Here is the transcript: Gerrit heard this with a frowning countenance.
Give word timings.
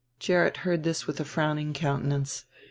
Gerrit 0.17 0.57
heard 0.65 0.81
this 0.81 1.05
with 1.05 1.19
a 1.19 1.23
frowning 1.23 1.73
countenance. 1.73 2.45